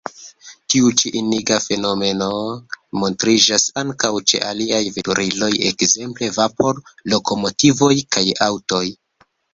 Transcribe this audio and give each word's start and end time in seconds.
Tiu 0.73 0.87
ĉi 1.01 1.09
iniga 1.17 1.57
fenomeno 1.65 2.29
montriĝas 3.03 3.65
ankaŭ 3.83 4.11
ĉe 4.31 4.41
aliaj 4.47 4.81
veturiloj, 4.97 5.51
ekzemple 5.69 6.31
vapor-lokomotivoj 6.41 7.95
kaj 8.17 8.25
aŭtoj. 8.51 8.85